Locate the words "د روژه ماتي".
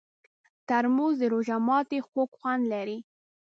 1.19-1.99